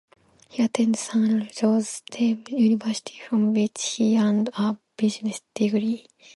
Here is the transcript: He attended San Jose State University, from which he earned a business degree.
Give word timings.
He 0.49 0.63
attended 0.63 0.97
San 0.99 1.47
Jose 1.59 1.83
State 1.87 2.49
University, 2.49 3.19
from 3.29 3.53
which 3.53 3.97
he 3.97 4.17
earned 4.17 4.49
a 4.57 4.75
business 4.97 5.41
degree. 5.53 6.07